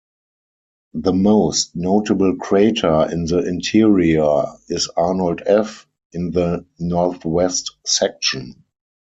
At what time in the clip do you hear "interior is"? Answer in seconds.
3.47-4.89